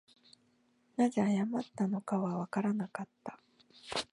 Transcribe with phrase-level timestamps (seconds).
[0.97, 3.39] 何故謝ったのかはわからなかった